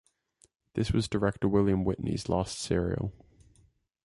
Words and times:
This 0.73 0.91
was 0.91 1.07
director 1.07 1.47
William 1.47 1.85
Witney's 1.85 2.27
last 2.27 2.57
serial. 2.57 3.13